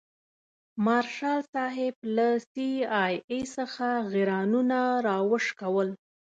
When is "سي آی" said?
2.51-3.13